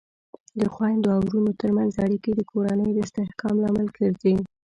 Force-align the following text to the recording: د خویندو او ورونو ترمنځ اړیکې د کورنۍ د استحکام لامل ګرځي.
د 0.59 0.61
خویندو 0.73 1.07
او 1.15 1.21
ورونو 1.25 1.51
ترمنځ 1.61 1.91
اړیکې 2.05 2.31
د 2.35 2.41
کورنۍ 2.51 2.89
د 2.93 2.97
استحکام 3.05 3.55
لامل 3.63 3.87
ګرځي. 3.97 4.35